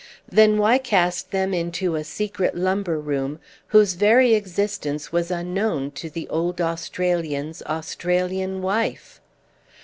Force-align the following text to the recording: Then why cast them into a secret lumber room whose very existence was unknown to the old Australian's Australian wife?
Then 0.27 0.57
why 0.57 0.79
cast 0.79 1.29
them 1.29 1.53
into 1.53 1.93
a 1.93 2.03
secret 2.03 2.55
lumber 2.55 2.97
room 2.99 3.37
whose 3.67 3.93
very 3.93 4.33
existence 4.33 5.11
was 5.11 5.29
unknown 5.29 5.91
to 5.91 6.09
the 6.09 6.27
old 6.29 6.59
Australian's 6.59 7.61
Australian 7.61 8.63
wife? 8.63 9.21